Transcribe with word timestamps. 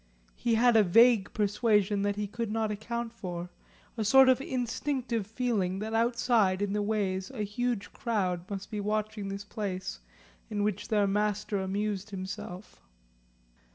He 0.35 0.55
had 0.55 0.75
a 0.75 0.81
vague 0.81 1.31
persuasion 1.31 2.01
that 2.01 2.15
he 2.15 2.25
could 2.25 2.51
not 2.51 2.71
account 2.71 3.13
for, 3.13 3.51
a 3.95 4.03
sort 4.03 4.29
of 4.29 4.41
instinctive 4.41 5.27
feeling 5.27 5.77
that 5.77 5.93
outside 5.93 6.59
in 6.63 6.73
the 6.73 6.81
ways 6.81 7.29
a 7.29 7.43
huge 7.43 7.93
crowd 7.93 8.49
must 8.49 8.71
be 8.71 8.79
watching 8.79 9.27
this 9.29 9.43
place 9.43 9.99
in 10.49 10.63
which 10.63 10.87
their 10.87 11.05
Master 11.05 11.59
amused 11.61 12.09
himself. 12.09 12.81